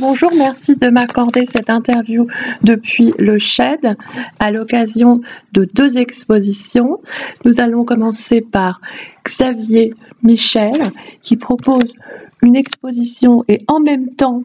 bonjour, 0.00 0.30
merci 0.36 0.76
de 0.76 0.88
m'accorder 0.88 1.46
cette 1.46 1.70
interview 1.70 2.26
depuis 2.62 3.12
le 3.18 3.38
SHED 3.38 3.96
à 4.38 4.50
l'occasion 4.50 5.20
de 5.52 5.64
deux 5.64 5.98
expositions. 5.98 7.00
Nous 7.44 7.60
allons 7.60 7.84
commencer 7.84 8.40
par 8.40 8.80
Xavier 9.24 9.94
Michel 10.22 10.92
qui 11.22 11.36
propose 11.36 11.94
une 12.42 12.56
exposition 12.56 13.44
et 13.48 13.64
en 13.68 13.80
même 13.80 14.14
temps 14.14 14.42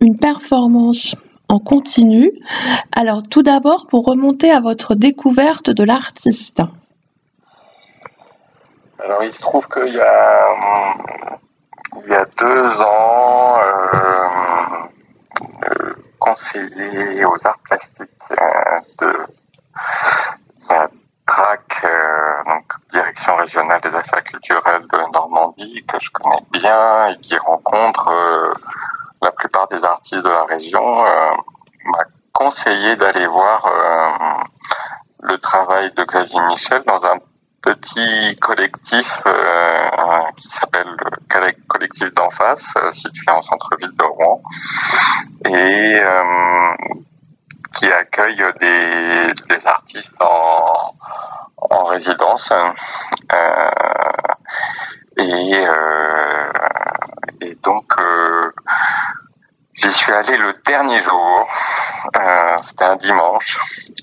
une 0.00 0.16
performance 0.16 1.16
en 1.48 1.58
continu. 1.58 2.32
Alors 2.92 3.22
tout 3.22 3.42
d'abord 3.42 3.86
pour 3.88 4.04
remonter 4.04 4.50
à 4.50 4.60
votre 4.60 4.94
découverte 4.94 5.70
de 5.70 5.84
l'artiste. 5.84 6.62
Alors 9.02 9.22
il 9.22 9.32
se 9.32 9.40
trouve 9.40 9.66
qu'il 9.68 9.94
y 9.94 10.00
a, 10.00 10.48
il 12.04 12.10
y 12.10 12.14
a 12.14 12.26
deux 12.38 12.70
ans, 12.80 13.58
euh, 13.62 14.45
conseiller 16.18 17.24
aux 17.24 17.46
arts 17.46 17.58
plastiques 17.64 18.10
euh, 18.30 18.80
de 18.98 19.26
la 20.68 20.88
DRAC, 21.26 21.86
donc 22.46 22.72
Direction 22.92 23.36
régionale 23.36 23.80
des 23.80 23.94
affaires 23.94 24.24
culturelles 24.24 24.86
de 24.92 25.12
Normandie, 25.12 25.84
que 25.86 25.98
je 26.00 26.10
connais 26.10 26.42
bien 26.52 27.08
et 27.08 27.18
qui 27.18 27.36
rencontre 27.36 28.10
la 29.22 29.30
plupart 29.32 29.66
des 29.68 29.84
artistes 29.84 30.22
de 30.22 30.28
la 30.28 30.44
région, 30.44 31.02
m'a 31.04 32.04
conseillé 32.32 32.96
d'aller 32.96 33.26
voir 33.26 33.68
le 35.20 35.38
travail 35.38 35.92
de 35.94 36.04
Xavier 36.04 36.40
Michel 36.48 36.82
dans 36.86 37.04
un 37.04 37.18
petit 37.66 38.36
collectif 38.36 39.22
euh, 39.26 40.22
qui 40.36 40.48
s'appelle 40.48 40.86
le 40.86 41.66
collectif 41.66 42.14
d'en 42.14 42.30
face, 42.30 42.72
euh, 42.76 42.92
situé 42.92 43.30
en 43.30 43.42
centre-ville 43.42 43.92
et 45.56 46.00
euh, 46.00 46.74
qui 47.74 47.86
accueille 47.86 48.42
des, 48.60 49.66
artistes 49.66 50.14
en, 50.20 50.94
en 51.56 51.84
résidence. 51.84 52.52
et, 55.18 55.66
et 57.40 57.54
donc, 57.62 57.92
j'y 59.74 59.92
suis 59.92 60.12
allé 60.12 60.36
le 60.36 60.52
dernier 60.64 61.00
jour. 61.00 61.48
C'était 62.62 62.84
un 62.84 62.96
dimanche. 62.96 63.58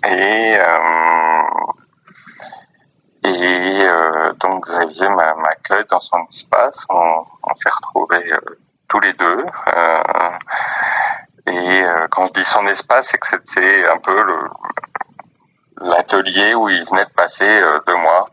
Et 0.06 0.58
euh, 3.94 4.34
donc 4.40 4.68
Xavier 4.68 5.10
m'accueille 5.10 5.86
dans 5.90 6.00
son 6.00 6.18
espace, 6.30 6.86
on, 6.90 7.24
s'est 7.56 7.70
retrouvés 7.70 8.34
euh, 8.34 8.40
tous 8.88 9.00
les 9.00 9.14
deux. 9.14 9.46
Euh, 9.76 10.33
et 11.48 11.84
euh, 11.84 12.08
quand 12.10 12.28
je 12.28 12.34
dis 12.34 12.46
son 12.46 12.66
espace, 12.68 13.10
c'est 13.10 13.18
que 13.18 13.28
c'était 13.28 13.88
un 13.88 13.98
peu 13.98 14.24
le 14.24 14.38
l'atelier 15.82 16.54
où 16.54 16.70
il 16.70 16.86
venait 16.86 17.06
de 17.06 17.10
passer 17.10 17.44
euh, 17.44 17.80
deux 17.86 17.96
mois. 17.96 18.30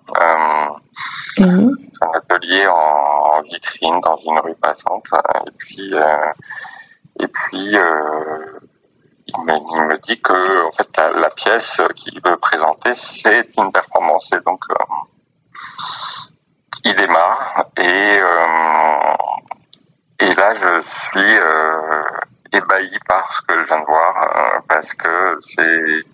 Mmh. 1.39 1.71
C'est 1.93 2.05
un 2.05 2.13
atelier 2.13 2.67
en, 2.67 2.73
en, 2.73 3.43
vitrine 3.43 4.01
dans 4.01 4.17
une 4.19 4.39
rue 4.41 4.55
passante. 4.55 5.07
Et 5.47 5.51
puis, 5.59 5.93
et 7.19 7.27
puis 7.27 7.77
il 9.37 9.45
me, 9.45 9.55
il 9.55 9.83
me, 9.87 9.99
dit 9.99 10.21
que 10.21 10.67
en 10.67 10.73
fait 10.73 10.89
la, 10.97 11.13
la 11.13 11.31
pièce 11.31 11.81
qu'il 11.97 12.21
veut 12.25 12.37
présenter 12.37 12.95
c'est 12.95 13.49
une 13.59 13.73
performance 13.73 14.33
et 14.33 14.41
donc 14.41 14.65
euh, 14.71 14.75
il 16.85 16.95
démarre 16.95 17.67
et 17.77 18.21
euh, 18.21 19.15
et 20.21 20.33
là 20.33 20.55
je 20.55 20.83
suis 20.83 21.37
euh, 21.39 22.03
ébahi 22.53 22.99
par 23.07 23.33
ce 23.33 23.43
que 23.43 23.61
je 23.61 23.67
viens 23.67 23.81
de 23.81 23.87
voir 23.87 24.63
parce 24.69 24.95
que 24.95 25.39
c'est 25.41 26.05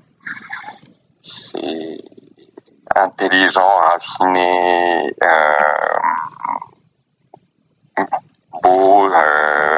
intelligent 2.95 3.77
raffiné 3.89 5.15
beau 8.63 9.09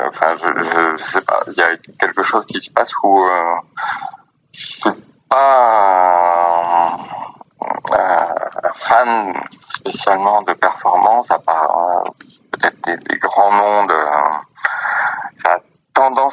enfin 0.09 0.37
je, 0.39 1.03
sais 1.03 1.21
pas 1.23 1.43
il 1.47 1.55
y 1.55 1.63
a 1.63 1.77
quelque 1.99 2.23
chose 2.23 2.45
qui 2.47 2.61
se 2.61 2.71
passe 2.71 2.93
où 3.03 3.25
euh, 3.25 3.55
je 4.53 4.67
suis 4.67 4.91
pas 5.29 6.99
fan 8.75 9.33
spécialement 9.77 10.43
de 10.43 10.53
performance 10.55 11.31
à 11.31 11.39
part 11.39 12.05
euh, 12.07 12.11
peut-être 12.53 12.81
des, 12.85 12.97
des, 12.97 13.19
grands 13.19 13.53
noms 13.53 13.87
de 13.87 13.95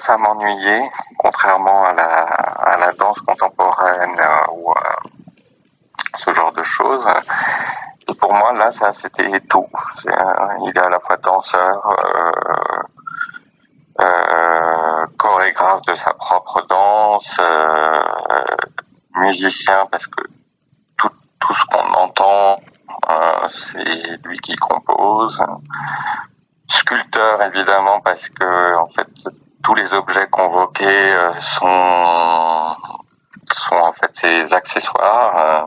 à 0.10 0.18
m'ennuyer 0.18 0.90
contrairement 1.18 1.86
à 1.86 1.94
la 1.94 2.04
à 2.04 2.78
la 2.78 2.92
danse 2.94 3.20
contemporaine 3.22 4.20
euh, 4.20 4.52
ou 4.54 4.72
à 4.72 4.98
ce 6.18 6.32
genre 6.34 6.54
de 6.54 6.64
choses 6.64 7.08
et 8.08 8.14
pour 8.16 8.34
moi 8.34 8.54
là 8.54 8.72
ça 8.72 8.92
c'était 8.92 9.40
tout 9.50 9.68
il 10.62 10.72
est 10.76 10.80
à 10.80 10.90
la 10.90 11.00
fois 11.00 11.18
danseur 11.18 11.82
euh, 11.88 12.84
euh, 14.00 15.06
chorégraphe 15.18 15.82
de 15.84 15.96
sa 15.96 16.14
propre 16.14 16.66
danse, 16.68 17.40
euh, 17.40 18.04
musicien 19.16 19.88
parce 19.90 20.08
que 20.08 20.22
tout, 20.98 21.10
tout 21.40 21.54
ce 21.54 21.66
qu'on 21.66 21.94
entend, 21.94 22.58
euh, 23.10 23.48
c'est 23.50 24.18
lui 24.26 24.38
qui 24.40 24.56
compose. 24.56 25.42
Sculpteur 26.68 27.42
évidemment 27.44 28.02
parce 28.02 28.28
que 28.30 28.76
en 28.76 28.88
fait 28.88 29.08
tous 29.66 29.74
les 29.74 29.92
objets 29.94 30.28
convoqués 30.28 30.86
euh, 30.86 31.42
sont 31.42 32.76
sont 33.52 33.76
en 33.76 33.94
fait 33.94 34.12
ses 34.14 34.54
accessoires 34.54 35.36
euh, 35.38 35.66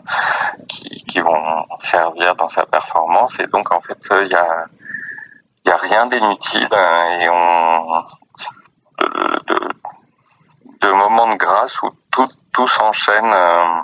qui, 0.68 0.88
qui 1.04 1.20
vont 1.20 1.66
servir 1.80 2.36
dans 2.36 2.48
sa 2.48 2.64
performance. 2.64 3.38
Et 3.40 3.48
donc 3.48 3.72
en 3.72 3.80
fait 3.80 3.98
il 4.22 4.28
y 4.28 4.36
a 4.36 4.66
il 5.64 5.68
y 5.68 5.72
a 5.72 5.76
rien 5.76 6.06
d'inutile 6.06 6.68
hein, 6.70 7.18
et 7.20 7.28
on 7.28 8.04
de, 9.00 9.40
de, 9.48 9.68
de, 10.80 10.92
moments 10.92 11.32
de 11.32 11.36
grâce 11.36 11.82
où 11.82 11.90
tout, 12.12 12.28
tout 12.52 12.68
s'enchaîne 12.68 13.32
euh, 13.32 13.64
euh, 13.64 13.82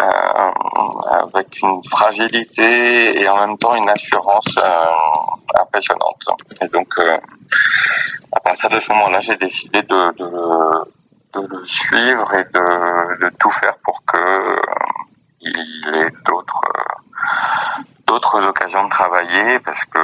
avec 0.00 1.60
une 1.62 1.82
fragilité 1.84 3.20
et 3.20 3.28
en 3.28 3.46
même 3.46 3.58
temps 3.58 3.74
une 3.74 3.88
assurance 3.88 4.56
euh, 4.58 5.60
impressionnante. 5.60 6.24
Et 6.60 6.68
donc, 6.68 6.88
euh, 6.98 7.18
à 8.32 8.40
partir 8.40 8.70
de 8.70 8.80
ce 8.80 8.92
moment-là, 8.92 9.20
j'ai 9.20 9.36
décidé 9.36 9.82
de, 9.82 10.12
de, 10.16 11.40
de, 11.40 11.46
le 11.46 11.66
suivre 11.66 12.32
et 12.34 12.44
de, 12.44 13.24
de 13.24 13.30
tout 13.38 13.50
faire 13.50 13.76
pour 13.84 14.04
que 14.04 14.16
euh, 14.16 14.56
il 15.40 15.94
ait 15.94 16.10
d'autres 16.26 16.60
d'autres 18.06 18.42
occasions 18.44 18.84
de 18.84 18.90
travailler 18.90 19.58
parce 19.60 19.84
que 19.84 19.98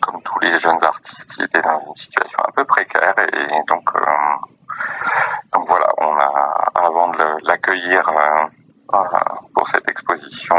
comme 0.00 0.22
tous 0.22 0.38
les 0.40 0.56
jeunes 0.58 0.82
artistes, 0.82 1.34
il 1.38 1.44
était 1.44 1.60
dans 1.60 1.80
une 1.86 1.94
situation 1.96 2.38
un 2.46 2.52
peu 2.52 2.64
précaire 2.64 3.14
et 3.18 3.62
donc 3.68 3.90
euh, 3.94 4.00
donc 5.52 5.68
voilà, 5.68 5.88
on 5.98 6.16
a 6.16 6.70
avant 6.74 7.08
de 7.10 7.46
l'accueillir 7.46 8.08
euh, 8.08 8.96
pour 9.54 9.68
cette 9.68 9.88
exposition, 9.88 10.56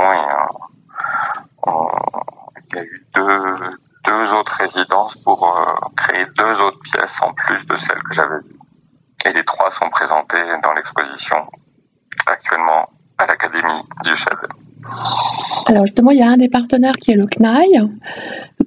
euh, 1.68 1.72
il 2.69 2.75
y 2.75 2.80
a 2.80 2.84
eu 2.84 3.07
deux 3.16 3.78
deux 4.06 4.34
autres 4.34 4.53
résidences 4.53 5.16
pour 5.18 5.53
créer 5.96 6.25
deux 6.38 6.62
autres 6.62 6.80
pièces 6.80 7.22
en 7.22 7.34
plus 7.34 7.66
de 7.66 7.75
celles 7.75 8.02
que 8.02 8.13
j'avais 8.13 8.40
vues. 8.40 8.59
Et 9.25 9.31
les 9.34 9.44
trois 9.44 9.69
sont 9.72 9.90
présentées 9.90 10.57
dans 10.63 10.74
l'exposition 10.74 11.50
actuellement 12.25 12.90
à 13.18 13.25
l'Académie 13.25 13.84
du 14.03 14.16
Chef. 14.16 14.40
Alors 15.66 15.86
justement, 15.86 16.12
il 16.12 16.20
y 16.20 16.24
a 16.24 16.30
un 16.30 16.38
des 16.38 16.50
partenaires 16.50 16.96
qui 16.98 17.12
est 17.12 17.16
le 17.16 17.26
CNAI. 17.26 17.68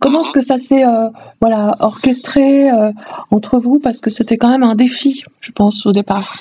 Comment 0.00 0.23
est-ce 0.23 0.33
que 0.33 0.41
ça 0.41 0.59
s'est 0.59 0.84
euh, 0.84 1.09
voilà, 1.41 1.77
orchestré 1.81 2.71
euh, 2.71 2.93
entre 3.31 3.59
vous? 3.59 3.78
Parce 3.78 4.00
que 4.00 4.11
c'était 4.11 4.37
quand 4.37 4.50
même 4.50 4.62
un 4.62 4.75
défi, 4.75 5.25
je 5.41 5.53
pense, 5.53 5.87
au 5.87 5.93
départ. 5.93 6.37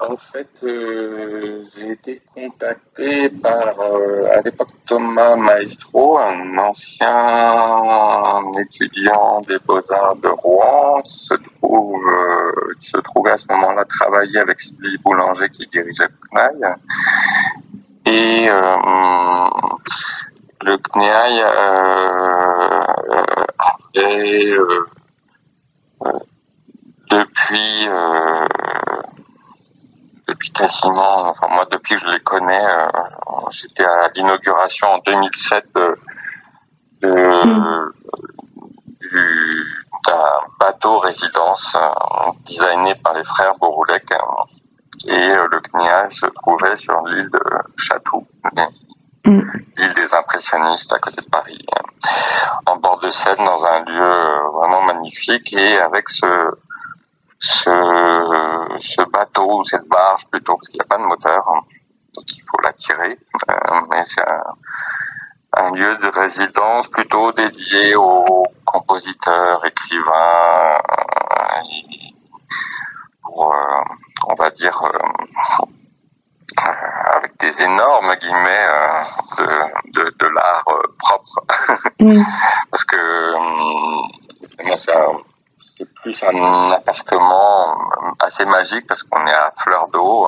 En 0.00 0.16
fait, 0.16 0.48
euh, 0.62 1.62
j'ai 1.76 1.92
été 1.92 2.22
contacté 2.34 3.28
par, 3.28 3.78
euh, 3.78 4.32
à 4.34 4.40
l'époque, 4.40 4.70
Thomas 4.86 5.36
Maestro, 5.36 6.18
un 6.18 6.56
ancien 6.56 8.40
étudiant 8.58 9.42
des 9.42 9.58
Beaux-Arts 9.66 10.16
de 10.16 10.28
Rouen, 10.28 11.02
qui 11.04 11.18
se 11.18 11.34
trouve, 11.34 12.02
euh, 12.08 12.74
qui 12.80 12.88
se 12.88 12.96
trouvait 12.96 13.32
à 13.32 13.36
ce 13.36 13.44
moment-là 13.50 13.84
travailler 13.84 14.38
avec 14.38 14.60
Sylvie 14.60 14.96
Boulanger 15.04 15.50
qui 15.50 15.66
dirigeait 15.66 16.04
le 16.04 16.28
CNAI. 16.30 16.76
Et 18.10 18.50
euh, 18.50 18.76
le 20.62 20.76
CNEAI 20.78 21.42
euh, 21.44 22.84
avait 23.94 24.56
depuis 27.08 27.88
depuis 30.26 30.50
quasiment, 30.50 31.28
enfin 31.28 31.46
moi 31.50 31.66
depuis 31.70 31.94
que 31.94 32.00
je 32.00 32.06
les 32.08 32.18
connais, 32.18 32.66
euh, 32.66 32.88
j'étais 33.52 33.84
à 33.84 34.08
l'inauguration 34.16 34.88
en 34.88 34.98
2007 35.06 35.66
de, 35.76 35.96
de, 37.02 37.46
mmh. 37.46 37.92
du, 39.02 39.86
d'un 40.08 40.40
bateau 40.58 40.98
résidence 40.98 41.76
designé 42.44 42.96
par 42.96 43.14
les 43.14 43.24
frères 43.24 43.54
Boroulec 43.60 44.12
et 45.06 45.28
le 45.50 45.60
CNIA 45.60 46.10
se 46.10 46.26
trouvait 46.26 46.76
sur 46.76 47.00
l'île 47.06 47.30
de 47.30 47.40
Chatou, 47.76 48.26
mm. 49.24 49.40
l'île 49.76 49.94
des 49.94 50.14
impressionnistes 50.14 50.92
à 50.92 50.98
côté 50.98 51.22
de 51.22 51.30
Paris, 51.30 51.64
en 52.66 52.76
bord 52.76 53.00
de 53.00 53.10
Seine 53.10 53.36
dans 53.38 53.64
un 53.64 53.84
lieu 53.84 54.50
vraiment 54.54 54.82
magnifique 54.82 55.52
et 55.52 55.78
avec 55.78 56.08
ce 56.08 56.26
ce, 57.42 57.70
ce 58.80 59.02
bateau 59.10 59.60
ou 59.60 59.64
cette 59.64 59.88
barge 59.88 60.26
plutôt 60.30 60.56
parce 60.56 60.68
qu'il 60.68 60.76
n'y 60.76 60.82
a 60.82 60.84
pas 60.84 60.98
de 60.98 61.08
moteur 61.08 61.42
donc 62.14 62.24
il 62.36 62.42
faut 62.42 62.60
la 62.62 62.74
tirer 62.74 63.18
mais 63.90 64.04
c'est 64.04 64.28
un, 64.28 64.42
un 65.56 65.72
lieu 65.72 65.96
de 65.96 66.06
résidence 66.06 66.88
plutôt 66.88 67.32
dédié 67.32 67.94
aux 67.96 68.44
compositeurs, 68.64 69.64
écrivains, 69.64 70.78
euh, 70.90 71.89
pour, 73.30 73.52
euh, 73.54 73.82
on 74.28 74.34
va 74.34 74.50
dire, 74.50 74.82
euh, 74.84 75.64
avec 77.16 77.38
des 77.38 77.62
énormes 77.62 78.14
guillemets 78.16 78.68
de, 79.38 79.46
de, 79.92 80.14
de 80.18 80.26
l'art 80.26 80.64
propre. 80.98 81.44
Mm. 82.00 82.22
Parce 82.70 82.84
que 82.84 83.34
moi, 84.64 84.74
c'est 84.74 85.94
plus 85.96 86.22
un 86.22 86.70
appartement 86.70 87.76
assez 88.20 88.46
magique 88.46 88.86
parce 88.86 89.02
qu'on 89.02 89.26
est 89.26 89.34
à 89.34 89.52
fleur 89.58 89.88
d'eau. 89.88 90.26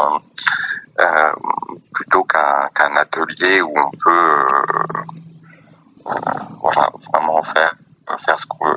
Euh, 1.01 1.33
plutôt 1.95 2.23
qu'un 2.25 2.69
qu'un 2.75 2.95
atelier 2.97 3.63
où 3.63 3.73
on 3.75 3.91
peut 3.93 4.47
euh, 6.07 6.13
voilà 6.61 6.91
vraiment 7.11 7.43
faire 7.43 7.75
faire 8.27 8.39
ce 8.39 8.45
qu'on 8.47 8.69
veut. 8.69 8.77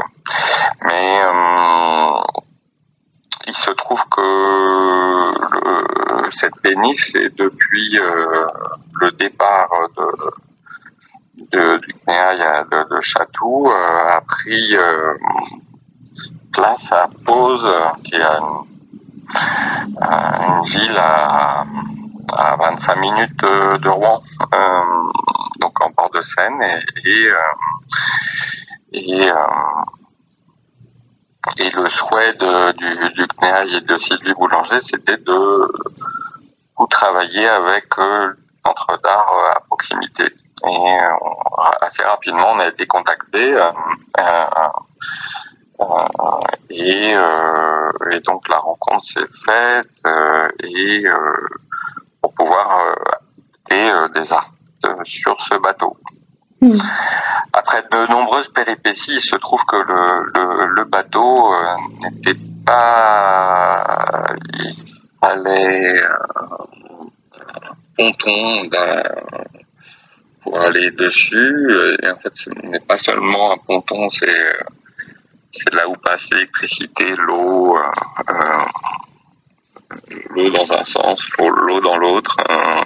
Mais 0.83 1.21
euh, 1.25 2.21
il 3.47 3.53
se 3.53 3.71
trouve 3.71 4.01
que 4.09 4.21
le, 5.55 6.31
cette 6.31 6.55
péniche 6.61 7.13
est 7.15 7.37
depuis 7.37 7.99
le 9.01 9.11
départ 9.11 9.69
de 9.97 10.31
de, 11.51 11.77
du 11.79 11.93
CNEA 12.05 12.63
de, 12.71 12.95
de 12.95 13.01
Chatou 13.01 13.69
a 13.69 14.21
pris 14.45 14.77
place 16.53 16.91
à 16.91 17.09
Pose, 17.25 17.67
qui 18.03 18.15
est 18.15 18.21
une, 18.21 18.65
ville 20.63 20.97
à, 20.97 21.65
à 22.31 22.55
25 22.55 22.95
minutes 22.97 23.41
de, 23.41 23.89
Rouen, 23.89 24.21
euh, 24.53 24.83
donc 25.59 25.81
en 25.81 25.89
bord 25.89 26.11
de 26.11 26.21
Seine, 26.21 26.61
et, 26.61 26.79
et, 27.09 27.27
euh, 27.27 27.35
et, 28.93 29.31
euh, 29.31 29.35
le 31.81 31.89
souhait 31.89 32.33
du, 32.33 33.13
du 33.13 33.27
CNEAI 33.27 33.77
et 33.77 33.81
de 33.81 33.97
Sylvie 33.97 34.33
Boulanger, 34.33 34.79
c'était 34.79 35.17
de 35.17 35.67
travailler 36.89 37.47
avec 37.47 37.85
l'entre 37.97 39.01
d'art 39.03 39.33
à 39.55 39.59
proximité. 39.61 40.25
Et 40.67 40.99
assez 41.81 42.03
rapidement, 42.03 42.51
on 42.53 42.59
a 42.59 42.67
été 42.67 42.87
contacté. 42.87 43.55
et, 46.69 47.11
et, 47.11 48.19
donc 48.21 48.47
la 48.49 48.57
rencontre 48.57 49.05
s'est 49.05 49.27
faite 49.45 50.03
et 50.63 51.05
pour 52.25 52.33
pouvoir 52.33 52.79
euh, 52.79 53.73
euh, 53.73 54.07
des 54.09 54.33
arts 54.33 54.51
sur 55.03 55.39
ce 55.41 55.55
bateau. 55.59 55.95
Hmm. 56.59 56.77
Après 57.53 57.83
de 57.83 58.09
nombreuses 58.09 58.47
péripéties, 58.49 59.15
il 59.15 59.21
se 59.21 59.35
trouve 59.35 59.63
que 59.65 59.75
le, 59.75 60.65
le, 60.75 60.83
bateau 60.85 61.53
euh, 61.53 61.75
n'était 62.01 62.39
pas... 62.65 64.25
Il 64.59 64.75
fallait 65.21 66.01
un 66.03 66.65
ponton 67.95 68.69
aller 70.61 70.91
dessus. 70.91 71.67
En 72.03 72.19
fait, 72.19 72.35
ce 72.35 72.49
n'est 72.63 72.79
pas 72.79 72.97
seulement 72.97 73.53
un 73.53 73.57
ponton, 73.57 74.09
c'est 74.09 74.57
c'est 75.51 75.73
là 75.73 75.87
où 75.87 75.93
passe 75.93 76.29
l'électricité, 76.31 77.15
l'eau, 77.15 77.77
l'eau 80.29 80.49
dans 80.51 80.71
un 80.73 80.83
sens, 80.83 81.27
l'eau 81.39 81.79
dans 81.79 81.97
l'autre, 81.97 82.37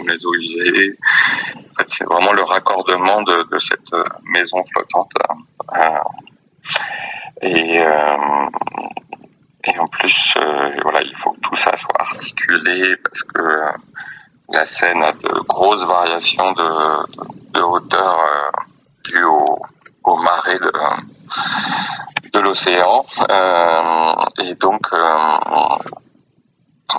les 0.06 0.25
eaux 0.25 0.36
usées. 0.36 0.98
En 1.56 1.74
fait, 1.75 1.88
c'est 1.88 2.06
vraiment 2.06 2.33
le 2.33 2.44
raccordement 2.44 3.21
de, 3.24 3.50
de 3.51 3.60
cette 3.60 3.94
euh, 3.94 4.04
maison 4.24 4.63
flottante. 4.65 5.12
Euh, 5.77 6.00
et, 7.42 7.80
euh, 7.80 8.50
et 9.63 9.80
en 9.80 9.88
plus, 9.88 10.36
euh, 10.38 10.72
voilà, 10.83 11.01
il 11.01 11.15
faut 11.18 11.31
que 11.31 11.39
tout 11.42 11.56
ça 11.56 11.75
soit 11.77 12.00
articulé 12.00 12.95
parce 12.98 13.24
que 13.24 13.39
la 14.51 14.66
Seine 14.66 15.04
a 15.04 15.12
de 15.13 15.40
grosses 15.48 15.86
variations 15.86 16.51
de, 16.54 17.51
de 17.54 17.62
hauteur 17.62 18.51
dues 19.04 19.24
au, 19.24 19.60
au 20.04 20.18
marais 20.18 20.60
de, 20.60 20.72
de 22.34 22.40
l'océan. 22.40 23.06
et 24.42 24.56
donc, 24.56 24.88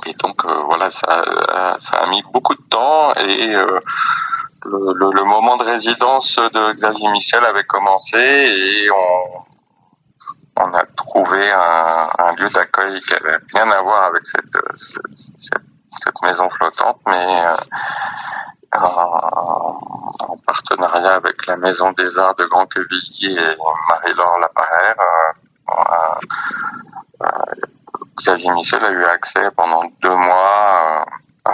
et 0.07 0.15
donc 0.15 0.45
euh, 0.45 0.63
voilà, 0.67 0.91
ça, 0.91 1.25
ça, 1.81 1.97
a 1.99 2.07
mis 2.09 2.23
beaucoup 2.33 2.55
de 2.55 2.63
temps 2.71 3.13
et 3.17 3.55
euh, 3.55 3.81
le, 4.65 5.13
le, 5.13 5.25
moment 5.25 5.57
de 5.57 5.65
résidence 5.65 6.37
de 6.37 6.73
Xavier 6.75 7.09
Michel 7.09 7.45
avait 7.45 7.65
commencé 7.65 8.19
et 8.19 8.91
on, 8.91 9.43
on 10.63 10.75
a 10.75 10.85
trouvé 10.97 11.51
un, 11.51 12.11
un 12.19 12.35
lieu 12.37 12.49
d'accueil 12.51 13.01
qui 13.01 13.15
avait 13.15 13.39
rien 13.53 13.71
à 13.71 13.83
voir 13.83 14.05
avec 14.05 14.25
cette, 14.27 14.45
cette, 14.77 15.17
cette 15.39 15.70
maison 16.23 16.49
flottante, 16.51 17.01
mais 17.07 17.45
euh, 17.45 17.57
en, 18.79 20.37
partenariat 20.47 21.15
avec 21.15 21.47
la 21.47 21.57
Maison 21.57 21.93
des 21.93 22.19
Arts 22.19 22.35
de 22.37 22.45
Grand 22.47 22.67
Quevilly 22.67 23.37
et 23.37 23.57
Marie-Laure 23.89 24.39
Laparère. 24.41 24.97
Euh, 25.69 27.27
Xavier 28.21 28.51
Michel 28.53 28.85
a 28.85 28.91
eu 28.91 29.05
accès 29.05 29.51
pendant 29.57 29.83
deux 30.03 30.15
mois, 30.15 31.07
euh, 31.49 31.53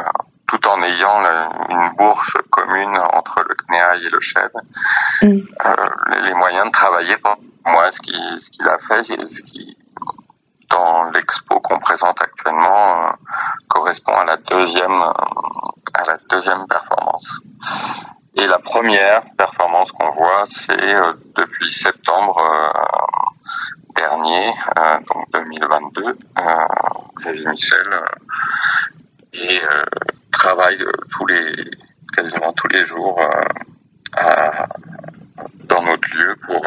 tout 0.49 0.67
en 0.67 0.83
ayant 0.83 1.21
une 1.69 1.97
bourse 1.97 2.37
commune 2.51 2.99
entre 3.13 3.45
le 3.49 3.55
CNEA 3.55 3.97
et 3.97 4.11
le 4.11 4.21
CHED, 4.21 4.51
mm. 5.23 5.27
euh, 5.65 6.21
les, 6.25 6.35
moyens 6.35 6.67
de 6.67 6.73
travailler 6.73 7.17
pour 7.19 7.37
moi. 7.67 7.91
Ce 7.93 8.01
qu'il 8.01 8.41
ce 8.41 8.69
a 8.69 8.79
fait, 8.79 9.05
ce 9.05 9.43
qui, 9.43 9.77
dans 10.71 11.05
l'expo 11.11 11.61
qu'on 11.61 11.79
présente 11.79 12.21
actuellement, 12.21 13.07
euh, 13.07 13.11
correspond 14.01 14.15
à 14.15 14.25
la 14.25 14.37
deuxième, 14.37 15.03
à 15.95 16.05
la 16.07 16.17
deuxième 16.29 16.67
performance. 16.67 17.41
Et 18.35 18.47
la 18.47 18.59
première 18.59 19.23
performance 19.37 19.93
qu'on 19.93 20.11
voit, 20.13 20.45
c'est 20.47 20.95
depuis 21.37 21.71
septembre 21.71 22.41
dernier, 23.97 24.53
euh, 24.79 24.99
donc 25.09 25.31
2022, 25.33 26.05
euh, 26.05 26.15
Xavier 27.19 27.49
Michel 27.49 27.89
euh, 27.89 28.05
et 29.33 29.61
travaille 30.33 30.85
tous 31.11 31.27
les 31.27 31.71
quasiment 32.15 32.53
tous 32.53 32.69
les 32.69 32.85
jours 32.85 33.19
dans 35.65 35.83
notre 35.83 36.09
lieu 36.17 36.35
pour 36.47 36.67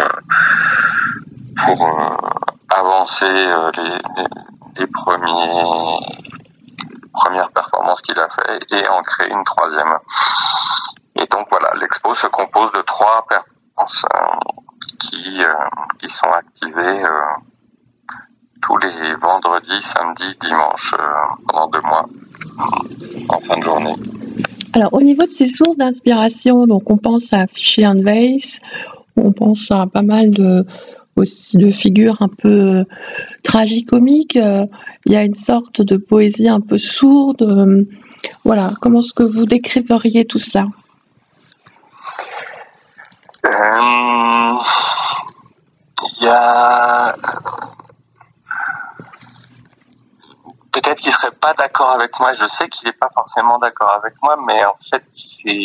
pour 1.65 2.29
avancer 2.69 3.29
les, 3.77 3.99
les, 4.79 4.87
premiers 4.87 6.08
qu'il 8.01 8.19
a 8.19 8.27
fait 8.29 8.59
et 8.71 8.87
en 8.87 9.01
créer 9.01 9.31
une 9.31 9.43
troisième. 9.43 9.93
Et 11.15 11.25
donc 11.27 11.47
voilà, 11.49 11.73
l'expo 11.79 12.15
se 12.15 12.27
compose 12.27 12.71
de 12.73 12.81
trois 12.81 13.25
performances 13.27 14.05
qui, 14.99 15.43
euh, 15.43 15.53
qui 15.97 16.09
sont 16.09 16.31
activés 16.31 17.03
euh, 17.03 18.11
tous 18.61 18.77
les 18.77 19.15
vendredis, 19.21 19.81
samedis, 19.81 20.37
dimanches 20.41 20.93
euh, 20.93 21.05
pendant 21.47 21.67
deux 21.69 21.81
mois 21.81 22.05
en 23.29 23.39
fin 23.39 23.57
de 23.57 23.63
journée. 23.63 23.95
Alors 24.73 24.93
au 24.93 25.01
niveau 25.01 25.23
de 25.23 25.29
ces 25.29 25.49
sources 25.49 25.77
d'inspiration, 25.77 26.67
donc 26.67 26.89
on 26.89 26.97
pense 26.97 27.33
à 27.33 27.47
Fischer 27.47 27.87
and 27.87 28.03
Weiss, 28.03 28.59
on 29.15 29.31
pense 29.31 29.71
à 29.71 29.87
pas 29.87 30.01
mal 30.01 30.31
de 30.31 30.65
aussi 31.15 31.57
de 31.57 31.71
figures 31.71 32.21
un 32.21 32.29
peu 32.29 32.85
tragicomiques. 33.43 34.35
Il 34.35 35.11
y 35.11 35.15
a 35.15 35.23
une 35.23 35.35
sorte 35.35 35.81
de 35.81 35.97
poésie 35.97 36.49
un 36.49 36.61
peu 36.61 36.77
sourde. 36.77 37.87
Voilà, 38.43 38.73
comment 38.81 38.99
est-ce 38.99 39.13
que 39.13 39.23
vous 39.23 39.45
décriveriez 39.45 40.25
tout 40.25 40.39
ça? 40.39 40.65
Il 46.17 46.25
y 46.25 46.27
a 46.27 47.15
peut-être 50.71 50.99
qu'il 50.99 51.11
serait 51.11 51.31
pas 51.31 51.53
d'accord 51.53 51.89
avec 51.91 52.19
moi. 52.19 52.33
Je 52.33 52.47
sais 52.47 52.67
qu'il 52.69 52.87
n'est 52.87 52.93
pas 52.93 53.09
forcément 53.13 53.57
d'accord 53.57 53.93
avec 54.03 54.13
moi, 54.21 54.37
mais 54.45 54.63
en 54.65 54.75
fait, 54.75 55.03
c'est 55.09 55.59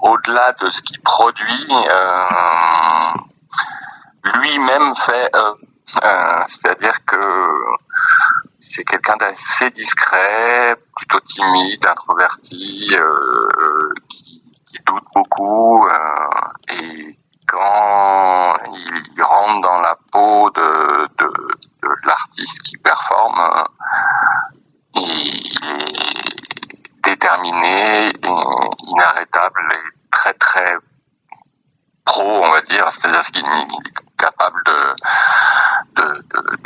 au-delà 0.00 0.52
de 0.60 0.70
ce 0.70 0.82
qu'il 0.82 1.00
produit. 1.00 1.66
Euh, 1.70 2.20
lui-même 4.44 4.94
fait. 4.96 5.30
C'est-à-dire 6.46 7.04
que 7.04 7.16
c'est 8.60 8.84
quelqu'un 8.84 9.16
d'assez 9.16 9.70
discret, 9.70 10.76
plutôt 10.96 11.20
timide, 11.20 11.86
introverti, 11.86 12.96
qui, 14.08 14.42
qui, 14.66 14.78
doute 14.86 15.04
beaucoup 15.14 15.88
et 16.68 17.16
quand 17.46 18.56
il 18.72 19.22
rentre 19.22 19.60
dans 19.62 19.80
la 19.80 19.96
peau 20.10 20.50
de, 20.50 21.08
de, 21.18 21.26
de 21.82 21.88
l'artiste 22.06 22.62
qui 22.62 22.76
performe, 22.78 23.64
il 24.94 25.52
est 25.68 27.02
déterminé, 27.02 28.12
inarrêtable 28.22 29.60
et 29.72 30.10
très 30.10 30.34
très 30.34 30.76
pro, 32.04 32.44
on 32.44 32.50
va 32.50 32.62
dire, 32.62 32.90
c'est-à-dire 32.90 33.22
qu'il 33.22 33.46
est 33.46 34.16
capable 34.18 34.60
de, 34.64 34.94
de, 35.96 36.24
de, 36.34 36.58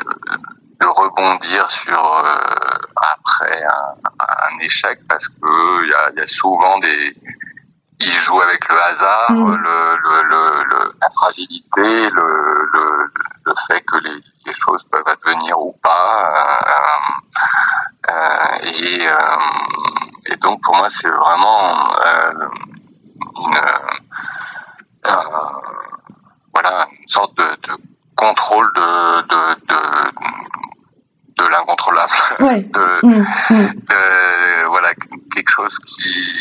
de 0.81 0.87
rebondir 0.87 1.71
sur 1.71 2.17
euh, 2.17 2.79
après 2.97 3.65
un, 3.65 4.11
un, 4.21 4.59
échec 4.61 5.01
parce 5.09 5.27
que 5.29 5.85
il 5.85 5.91
y 5.91 5.95
a, 5.95 6.11
y 6.17 6.21
a 6.21 6.27
souvent 6.27 6.79
des 6.79 7.17
il 8.01 8.13
joue 8.13 8.41
avec 8.41 8.69
le 8.69 8.77
hasard, 8.81 9.31
mm. 9.31 9.57
le, 9.57 9.97
le, 9.97 10.63
le, 10.63 10.93
la 11.01 11.11
fragilité, 11.11 12.11
le, 12.11 12.71
le, 12.73 13.55
fait 13.67 13.81
que 13.81 13.97
les, 13.97 14.23
les, 14.47 14.53
choses 14.53 14.85
peuvent 14.85 15.03
advenir 15.07 15.59
ou 15.59 15.73
pas. 15.83 16.31
Euh, 16.67 18.11
euh, 18.11 18.57
et, 18.63 19.09
euh, 19.09 20.33
et, 20.33 20.37
donc 20.37 20.63
pour 20.63 20.68
moi 20.79 20.89
c'est 20.91 21.09
vraiment 21.09 21.93
euh, 22.07 22.33
une, 23.37 23.57
euh, 25.07 25.11
voilà 26.55 26.87
une 27.01 27.09
sorte 27.09 27.37
de, 27.37 27.43
de 27.43 27.73
contrôle 28.17 28.71
de, 28.75 29.21
de, 29.23 29.55
de, 29.67 29.81
de 31.37 31.45
l'incontrôlable, 31.51 32.13
ouais. 32.41 32.63
de, 32.77 33.07
mm. 33.07 33.27
Mm. 33.51 33.73
voilà 34.69 34.95
quelque 35.35 35.51
chose 35.51 35.79
qui 35.81 36.39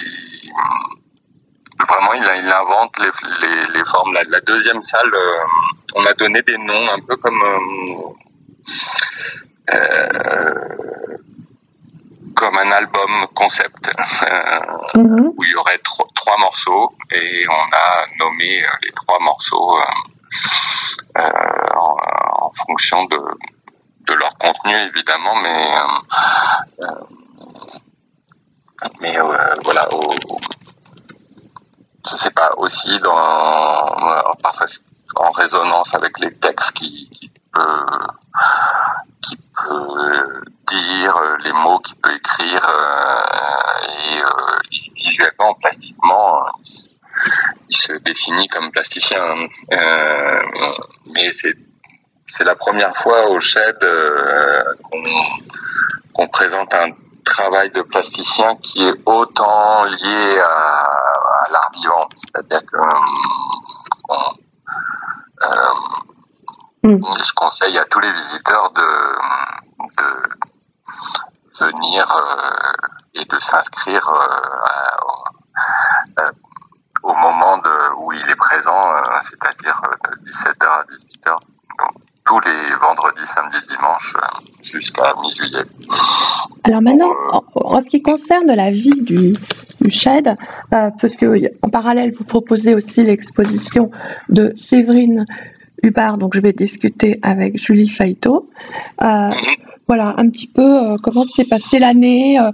vraiment, 1.85 2.13
il, 2.13 2.21
il 2.21 2.51
invente 2.51 2.97
les, 2.99 3.11
les, 3.41 3.67
les 3.73 3.83
formes. 3.85 4.13
La, 4.13 4.23
la, 4.23 4.39
deuxième 4.41 4.81
salle, 4.81 5.13
euh, 5.13 5.43
on 5.95 6.05
a 6.05 6.13
donné 6.13 6.41
des 6.41 6.57
noms 6.57 6.89
un 6.93 6.99
peu 7.07 7.15
comme 7.17 7.41
euh, 7.43 7.59
euh 9.73 10.53
comme 12.35 12.55
un 12.55 12.71
album 12.71 13.25
concept 13.57 13.87
euh, 13.87 14.59
mm-hmm. 14.95 15.33
où 15.35 15.43
il 15.43 15.51
y 15.51 15.55
aurait 15.55 15.77
tro 15.79 16.07
trois 16.15 16.37
morceaux 16.37 16.93
et 17.11 17.43
on 17.49 17.75
a 17.75 18.05
nommé 18.19 18.63
euh, 18.63 18.67
les 18.83 18.91
trois 18.91 19.19
morceaux 19.19 19.79
en, 21.15 21.97
en, 22.39 22.51
fonction 22.65 23.05
de, 23.05 23.17
de 24.07 24.13
leur 24.13 24.37
contenu 24.37 24.75
évidemment, 24.75 25.35
mais 25.35 25.75
mais 29.01 29.17
voilà. 29.63 29.91
Au, 29.93 30.13
je 32.09 32.15
sais 32.15 32.31
pas, 32.31 32.51
aussi 32.57 32.99
dans, 32.99 34.33
parfois 34.41 34.67
en 35.15 35.31
résonance 35.31 35.93
avec 35.93 36.19
les 36.19 36.33
textes 36.33 36.71
qui, 36.73 37.31
peut, 37.53 37.61
dire, 40.67 41.19
les 41.43 41.53
mots 41.53 41.79
qu'il 41.79 41.95
peut 41.97 42.13
écrire, 42.13 42.67
euh, 42.67 43.87
et 43.87 44.21
euh, 44.21 44.59
visuellement, 44.95 45.53
plastiquement, 45.55 46.45
il 47.69 47.77
se 47.77 47.93
définit 47.93 48.47
comme 48.47 48.71
plasticien. 48.71 49.47
Euh, 49.71 50.41
mais 51.13 51.31
c'est 51.31 52.43
la 52.43 52.55
première 52.55 52.95
fois 52.95 53.29
au 53.29 53.39
SHED 53.39 53.83
euh, 53.83 54.63
qu'on 54.83 55.03
qu'on 56.13 56.27
présente 56.27 56.73
un 56.73 56.89
travail 57.23 57.69
de 57.69 57.81
plasticien 57.81 58.55
qui 58.57 58.83
est 58.87 58.95
autant 59.05 59.83
lié 59.85 60.39
à 60.39 60.97
à 61.37 61.51
l'art 61.51 61.71
vivant. 61.73 62.09
C'est-à-dire 62.15 62.61
que 62.65 62.77
euh, 62.77 64.15
euh, 65.43 65.73
mm. 66.83 66.99
je 67.23 67.33
conseille 67.33 67.77
à 67.77 67.85
tous 67.85 67.99
les 67.99 68.11
visiteurs 68.11 68.71
de, 68.73 68.81
de 69.97 71.65
venir 71.65 72.11
euh, 72.11 73.21
et 73.21 73.25
de 73.25 73.39
s'inscrire 73.39 74.11
au 77.03 77.13
moment 77.13 77.57
de, 77.59 77.95
où 77.99 78.11
il 78.11 78.29
est 78.29 78.35
présent, 78.35 78.91
c'est-à-dire 79.21 79.81
de 80.03 80.29
17h 80.29 80.65
à 80.65 80.83
18h 80.83 81.37
tous 82.27 82.39
les 82.41 82.75
vendredis, 82.81 83.25
samedis, 83.25 83.65
dimanches 83.69 84.13
jusqu'à 84.61 85.13
mi-juillet. 85.21 85.63
Alors 86.65 86.81
maintenant, 86.81 87.11
en, 87.55 87.79
ce 87.79 87.89
qui 87.89 88.01
concerne 88.01 88.53
la 88.53 88.69
vie 88.71 89.01
du, 89.01 89.33
du 89.79 89.91
SHED, 89.91 90.27
euh, 90.27 90.89
parce 90.99 91.15
que 91.15 91.25
en 91.61 91.69
parallèle, 91.69 92.11
vous 92.17 92.25
proposez 92.25 92.75
aussi 92.75 93.03
l'exposition 93.03 93.91
de 94.29 94.51
Séverine 94.55 95.25
Hubard, 95.83 96.17
donc 96.17 96.35
je 96.35 96.41
vais 96.41 96.53
discuter 96.53 97.19
avec 97.21 97.57
Julie 97.57 97.89
Faito. 97.89 98.49
Euh. 99.01 99.29
Voilà, 99.87 100.15
un 100.17 100.29
petit 100.29 100.47
peu 100.47 100.61
euh, 100.91 100.95
comment 101.01 101.23
s'est 101.23 101.45
passée 101.45 101.79
l'année, 101.79 102.37
euh, 102.37 102.51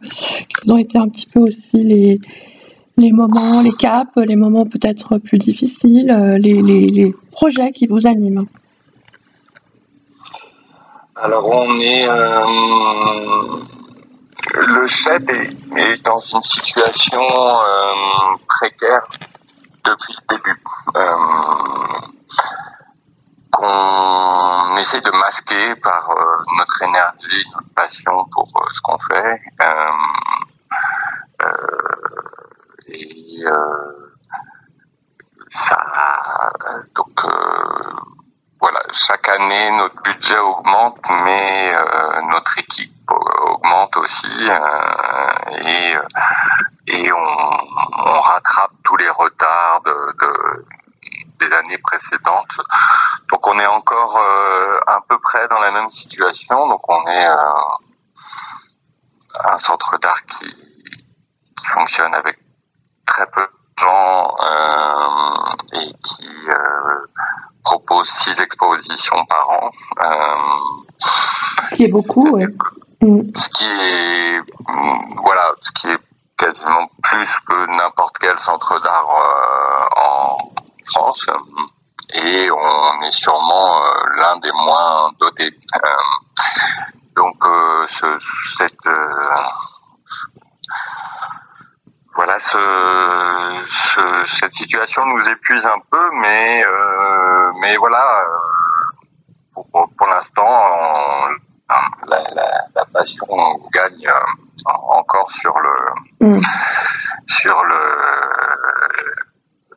quels 0.47 0.71
ont 0.71 0.77
été 0.77 0.99
un 0.99 1.09
petit 1.09 1.25
peu 1.25 1.39
aussi 1.39 1.83
les, 1.83 2.21
les 2.97 3.11
moments, 3.11 3.63
les 3.63 3.71
caps, 3.71 4.11
les 4.17 4.35
moments 4.35 4.67
peut-être 4.67 5.17
plus 5.17 5.39
difficiles, 5.39 6.11
euh, 6.11 6.37
les, 6.37 6.61
les, 6.61 7.15
projets 7.31 7.71
qui 7.71 7.87
vous 7.87 8.05
animent. 8.05 8.45
Alors 11.15 11.49
on 11.49 11.79
est 11.79 12.05
le 14.55 14.85
CHED 14.85 15.29
est, 15.29 15.79
est, 15.79 16.05
dans 16.05 16.19
une 16.19 16.41
situation 16.41 17.21
précaire 18.47 19.07
depuis 19.83 20.13
le 20.13 20.35
début. 20.37 20.61
Euh, 23.53 24.63
qu'on 24.71 24.77
essaie 24.77 25.01
de 25.01 25.11
masquer 25.11 25.75
par 25.75 26.09
euh, 26.09 26.43
notre 26.57 26.81
énergie, 26.83 27.45
notre 27.53 27.69
passion 27.75 28.25
pour 28.31 28.47
euh, 28.55 28.65
ce 28.71 28.81
qu'on 28.81 28.97
fait. 28.97 29.41
Euh, 29.61 29.91
et 32.87 33.43
ça, 35.49 35.77
donc 36.95 37.25
voilà, 38.59 38.79
chaque 38.91 39.27
année 39.27 39.71
notre 39.71 40.01
budget 40.03 40.39
augmente, 40.39 41.05
mais 41.25 41.73
euh, 41.75 42.21
notre 42.29 42.57
équipe 42.59 42.93
augmente 43.09 43.97
aussi 43.97 44.49
euh, 44.49 45.57
et, 45.65 45.93
et 46.87 47.11
on, 47.11 47.17
on, 47.17 48.21
rattrape 48.21 48.71
tous 48.83 48.95
les 48.97 49.09
retards 49.09 49.81
de, 49.85 49.91
de, 49.91 50.65
des 51.43 51.53
années 51.53 51.77
précédentes. 51.77 52.57
Donc 53.31 53.45
on 53.47 53.59
est 53.59 53.67
encore 53.67 54.17
euh, 54.17 54.79
à 54.87 54.99
peu 55.07 55.19
près 55.19 55.47
dans 55.47 55.59
la 55.59 55.71
même 55.71 55.89
situation. 55.89 56.67
Donc 56.67 56.87
on 56.89 57.07
est 57.07 57.27
euh, 57.27 57.37
un 59.45 59.57
centre 59.57 59.97
d'art 59.99 60.23
qui, 60.25 60.51
qui 60.51 61.67
fonctionne 61.67 62.13
avec 62.13 62.39
très 63.05 63.25
peu 63.27 63.41
de 63.41 63.81
gens 63.81 64.35
euh, 64.41 65.79
et 65.79 65.93
qui 66.03 66.29
propose 67.63 68.09
six 68.09 68.39
expositions 68.39 69.25
par 69.25 69.49
an. 69.49 69.71
Euh, 69.99 70.95
ce 70.99 71.75
qui 71.75 71.83
est 71.85 71.87
beaucoup, 71.87 72.29
oui. 72.31 72.45
Mm. 73.01 73.35
Ce 73.35 73.49
qui 73.49 73.65
est, 73.65 74.39
mm, 74.39 75.15
voilà, 75.23 75.51
ce 75.61 75.71
qui 75.71 75.87
est 75.87 75.99
quasiment 76.37 76.89
plus 77.01 77.29
que 77.47 77.65
n'importe 77.77 78.17
quel 78.19 78.39
centre 78.39 78.79
d'art 78.81 79.09
euh, 79.09 80.01
en 80.01 80.37
France. 80.85 81.29
Et 82.13 82.51
on 82.51 83.01
est 83.01 83.11
sûrement 83.11 83.83
euh, 83.83 84.15
l'un 84.17 84.37
des 84.37 84.51
moins 84.51 85.11
dotés. 85.19 85.57
Euh, 85.75 85.87
donc, 87.15 87.35
euh, 87.45 87.85
ce, 87.87 88.17
cette 88.57 88.89
voilà, 92.15 92.37
ce, 92.37 93.63
ce, 93.65 94.25
cette 94.25 94.53
situation 94.53 95.03
nous 95.05 95.27
épuise 95.29 95.65
un 95.65 95.79
peu, 95.89 96.09
mais 96.13 96.63
mais 97.59 97.75
voilà, 97.77 98.23
pour, 99.53 99.67
pour 99.71 100.07
l'instant, 100.07 100.69
la, 102.07 102.85
passion 102.93 103.25
gagne 103.73 104.07
encore 104.65 105.31
sur 105.31 105.57
le 105.59 106.27
mm. 106.27 106.41
sur 107.27 107.63
le 107.63 107.79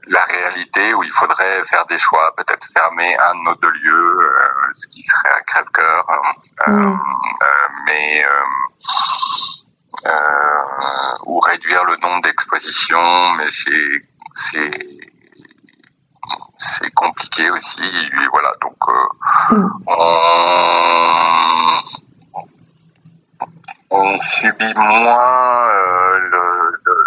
la 0.08 0.24
réalité 0.24 0.94
où 0.94 1.02
il 1.02 1.05
faudrait 1.16 1.64
faire 1.64 1.84
des 1.86 1.98
choix, 1.98 2.34
peut-être 2.36 2.64
fermer 2.72 3.16
un 3.18 3.34
de 3.34 3.40
nos 3.44 3.54
deux 3.56 3.70
lieux, 3.70 4.18
euh, 4.20 4.48
ce 4.74 4.86
qui 4.88 5.02
serait 5.02 5.30
un 5.34 5.42
crève-cœur, 5.46 6.04
euh, 6.68 6.72
mm. 6.72 6.98
mais 7.86 8.24
euh, 10.06 10.10
ou 11.24 11.40
réduire 11.40 11.84
le 11.84 11.96
nombre 11.96 12.22
d'expositions, 12.22 13.32
mais 13.38 13.46
c'est 13.48 14.06
c'est 14.34 14.70
c'est 16.58 16.90
compliqué 16.94 17.50
aussi. 17.50 17.82
Et 17.82 18.26
voilà, 18.30 18.52
donc 18.60 18.76
Mm. 19.50 19.68
on, 19.86 19.96
on 23.90 24.20
subit 24.20 24.74
moins 24.74 25.68
euh, 25.68 26.18
le, 26.18 26.80
le- 26.84 27.04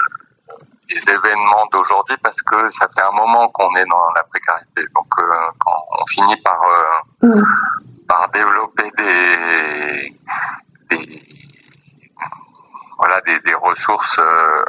les 0.89 1.09
événements 1.09 1.65
d'aujourd'hui 1.71 2.17
parce 2.23 2.41
que 2.41 2.69
ça 2.69 2.87
fait 2.89 3.01
un 3.01 3.11
moment 3.11 3.47
qu'on 3.49 3.75
est 3.75 3.85
dans 3.85 4.09
la 4.15 4.23
précarité. 4.23 4.83
Donc 4.95 5.07
euh, 5.19 5.23
quand 5.59 5.77
on 5.99 6.05
finit 6.07 6.37
par 6.41 6.59
euh, 6.61 7.27
Mm. 7.27 7.43
par 8.07 8.29
développer 8.29 8.89
des, 8.97 10.17
des 10.89 11.23
voilà 12.97 13.21
des, 13.21 13.39
des 13.41 13.53
ressources 13.55 14.19
euh, 14.19 14.63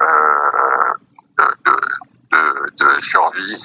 de, 1.39 1.81
de, 2.79 3.01
survie 3.01 3.63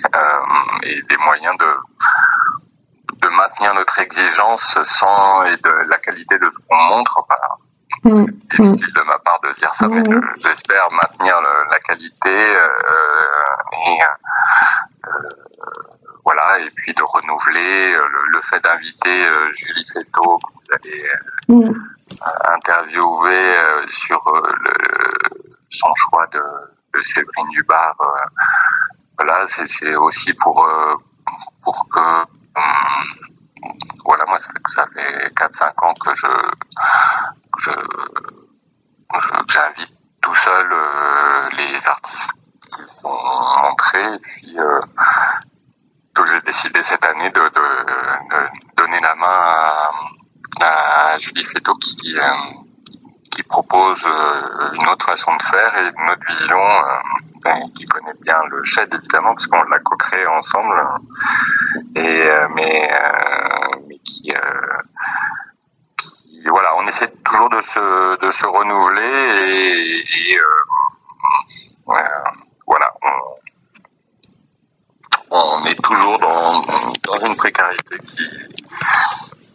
et 0.83 1.01
des 1.03 1.17
moyens 1.17 1.55
de 1.57 1.75
de 3.21 3.29
maintenir 3.29 3.73
notre 3.73 3.97
exigence 3.99 4.77
sans 4.83 5.43
et 5.45 5.55
de 5.57 5.69
la 5.89 5.97
qualité 5.99 6.37
de 6.37 6.49
ce 6.51 6.57
qu'on 6.67 6.81
montre. 6.95 7.17
Enfin, 7.19 7.35
Mm. 8.03 8.11
c'est 8.13 8.57
difficile 8.61 8.93
de 8.93 9.01
ma 9.05 9.17
part 9.19 9.39
de 9.41 9.51
dire 9.53 9.73
ça, 9.73 9.87
mais 9.87 10.03
je- 10.05 10.41
j'espère 10.43 10.87
maintenir 10.91 11.39
le- 11.41 11.64
qualité 11.87 12.55
euh, 12.55 12.69
et 13.87 13.97
euh, 14.01 15.29
voilà 16.23 16.59
et 16.59 16.69
puis 16.71 16.93
de 16.93 17.03
renouveler 17.03 17.93
euh, 17.95 18.07
le, 18.07 18.19
le 18.33 18.41
fait 18.41 18.59
d'inviter 18.61 19.25
euh, 19.27 19.51
Julie 19.53 19.85
Feto 19.91 20.37
que 20.39 20.53
vous 20.53 20.73
allez 20.73 21.03
Mm. 21.47 21.71
interviewer 22.55 23.57
euh, 23.57 23.85
sur 23.89 24.19
euh, 24.27 24.41
le, 24.63 24.73
son 25.69 25.93
choix 25.95 26.25
de, 26.27 26.41
de 26.93 27.01
Séverine 27.01 27.49
Dubar. 27.51 27.95
euh, 28.01 28.05
voilà, 29.17 29.45
c'est 29.47 29.95
aussi 29.95 30.33
pour 30.33 30.65
euh, 30.65 30.95
pour 31.63 31.87
que 31.89 31.99
hum, 31.99 32.23
voilà, 34.05 34.25
moi 34.25 34.39
ça 34.39 34.47
fait, 34.53 34.73
ça 34.73 34.87
fait 34.93 35.33
4-5 35.35 35.85
ans 35.85 35.93
que 35.93 36.15
je 36.15 36.27
que 36.27 37.59
je 37.59 37.71
je- 37.71 39.43
que 39.43 39.51
j'invite 39.51 39.93
tout 40.21 40.35
seul 40.35 40.67
euh, 40.71 41.14
les 41.57 41.87
artistes 41.87 42.31
qui 42.61 42.93
sont 42.93 43.17
montrés 43.63 44.13
et 44.13 44.19
puis 44.19 44.59
euh, 44.59 44.79
j'ai 46.27 46.39
décidé 46.39 46.81
cette 46.81 47.05
année 47.05 47.29
de, 47.29 47.41
donner 48.77 48.99
la 49.01 49.15
main 49.15 49.89
à, 50.61 51.17
Julie 51.19 51.45
qui, 51.81 52.17
euh, 52.17 52.21
qui 53.31 53.43
propose 53.43 54.03
euh, 54.05 54.71
une 54.73 54.87
autre 54.87 55.05
façon 55.05 55.35
de 55.35 55.43
faire 55.43 55.77
et 55.77 55.91
une 55.95 56.09
autre 56.09 56.25
vision, 56.27 56.57
et 57.45 57.71
qui 57.73 57.85
connaît 57.85 58.13
bien 58.21 58.39
le 58.49 58.63
SHED 58.63 58.93
évidemment, 58.93 59.33
parce 59.33 59.47
qu'on 59.47 59.63
l'a 59.63 59.79
co-créé 59.79 60.25
ensemble, 60.27 60.81
et, 61.95 62.23
mais, 62.55 62.89
qui, 64.03 64.31
voilà, 66.47 66.75
on 66.77 66.87
essaie 66.87 67.11
toujours 67.23 67.49
de 67.49 67.61
se, 67.61 68.25
de 68.25 68.31
se 68.31 68.45
renouveler 68.45 69.51
et, 69.51 70.37
euh, 71.89 71.93
voilà, 72.67 72.91
on, 75.31 75.37
on 75.37 75.63
est 75.65 75.81
toujours 75.81 76.19
dans, 76.19 76.61
dans 76.61 77.25
une 77.27 77.35
précarité 77.35 77.97
qui, 78.05 78.23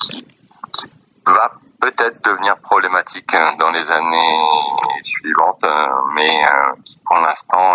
qui, 0.00 0.26
qui 0.72 0.92
va 1.26 1.50
peut-être 1.80 2.22
devenir 2.24 2.56
problématique 2.58 3.34
euh, 3.34 3.56
dans 3.58 3.70
les 3.70 3.90
années 3.90 4.38
suivantes, 5.02 5.64
euh, 5.64 5.86
mais 6.14 6.44
euh, 6.44 6.72
qui 6.84 6.98
pour 7.04 7.16
l'instant 7.18 7.74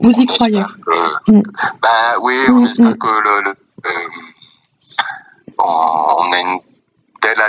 Vous 0.00 0.10
y 0.10 0.26
croyez 0.26 0.62
que- 0.84 1.32
Mm. 1.32 1.42
Ben 1.82 2.16
oui, 2.20 2.44
on 2.48 2.60
Mm, 2.60 2.66
espère 2.66 2.90
mm. 2.90 2.98
que 2.98 3.20
le, 3.26 3.40
le- 3.42 3.56
euh, 3.86 4.08
on 5.58 6.16
on 6.18 6.32
a 6.32 6.38
une 6.40 6.60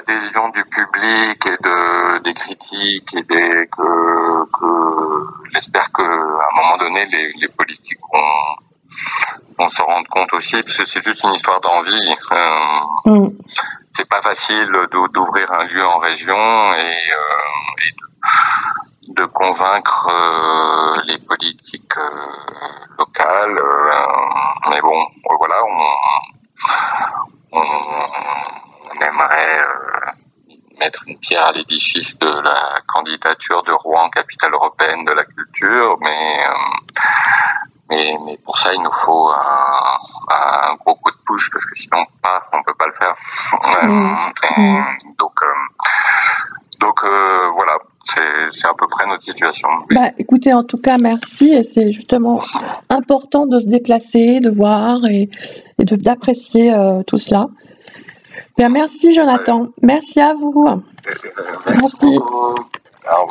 telle 0.08 0.18
adhésion 0.18 0.50
du 0.50 0.64
public 0.66 1.46
et 1.46 1.58
de 1.62 2.20
des 2.20 2.34
critiques 2.34 3.14
et 3.16 3.24
des 3.24 3.68
que, 3.76 4.46
que 4.58 5.28
j'espère 5.54 5.92
que 5.92 6.02
à 6.02 6.48
un 6.52 6.56
moment 6.56 6.78
donné 6.80 7.06
les, 7.06 7.34
les 7.34 7.48
politiques 7.50 8.00
vont 8.12 8.56
vont 9.60 9.70
se 9.70 9.82
rendre 9.82 10.08
compte 10.10 10.34
aussi 10.34 10.62
parce 10.64 10.78
que 10.78 10.86
c'est 10.86 11.04
juste 11.04 11.24
une 11.24 11.34
histoire 11.34 11.60
d'envie. 11.62 12.16
Euh, 12.32 12.82
Mm. 13.06 13.30
c'est 13.94 14.08
pas 14.10 14.22
facile 14.22 14.70
d'ou- 14.92 15.08
d'ouvrir 15.10 15.52
un 15.54 15.64
lieu 15.66 15.86
en 15.86 15.98
région 16.00 16.36
et, 16.36 16.98
euh, 17.14 17.86
et 17.86 17.92
de, 18.00 19.14
de 19.22 19.26
convaincre 19.28 20.10
euh, 20.12 21.02
les 21.06 21.18
politiques 21.20 21.98
euh, 21.98 22.10
locales. 23.00 23.58
euh, 23.58 24.70
mais 24.70 24.82
bon, 24.82 25.00
voilà, 25.40 25.56
on, 27.54 27.60
on, 27.60 27.62
on 27.62 29.02
aimerait 29.06 29.60
euh, 29.60 29.87
mettre 30.80 31.04
une 31.08 31.18
pierre 31.20 31.46
à 31.46 31.52
l'édifice 31.52 32.18
de 32.20 32.28
la 32.28 32.80
candidature 32.88 33.64
de 33.64 33.72
Rouen, 33.72 34.10
capitale 34.10 34.54
européenne 34.54 35.06
de 35.06 35.12
la 35.12 35.26
culture, 35.26 35.98
mais 36.02 36.46
euh, 36.46 36.54
mais, 37.90 38.18
mais 38.26 38.38
pour 38.44 38.58
ça, 38.58 38.74
il 38.74 38.82
nous 38.82 38.92
faut 39.06 39.30
un, 39.30 40.34
un 40.34 40.76
gros 40.76 40.96
coup 40.96 41.12
de 41.12 41.18
push 41.26 41.50
parce 41.52 41.66
que 41.66 41.76
sinon, 41.76 42.00
pas, 42.22 42.44
on 42.52 42.62
peut 42.64 42.74
pas 42.78 42.88
le 42.88 42.94
faire. 42.94 43.14
Euh, 43.54 43.88
Mm. 43.88 44.16
et 44.44 44.62
Mm. 44.62 44.84
Donc, 45.20 45.34
euh, 45.42 45.46
donc 46.80 47.04
euh, 47.04 47.50
voilà, 47.56 47.78
c'est 48.04 48.68
à 48.68 48.74
peu 48.74 48.88
près 48.88 49.06
notre 49.08 49.24
situation. 49.24 49.68
Bah, 49.92 50.12
écoutez, 50.18 50.54
en 50.54 50.64
tout 50.64 50.78
cas, 50.78 50.98
merci. 50.98 51.54
Et 51.54 51.64
c'est 51.64 51.92
justement 51.94 52.44
important 52.90 53.46
de 53.46 53.60
se 53.60 53.68
déplacer, 53.68 54.40
de 54.40 54.50
voir 54.50 55.06
et, 55.06 55.30
et 55.80 55.86
d'apprécier 55.86 56.74
euh, 56.74 57.04
tout 57.04 57.18
cela. 57.18 57.48
Bien, 58.58 58.70
merci, 58.70 59.14
Jonathan. 59.14 59.68
Merci 59.84 60.20
à 60.20 60.34
vous. 60.34 60.82
Merci. 61.68 62.06
beaucoup. 62.18 62.36
Au 62.36 63.22
revoir. 63.22 63.28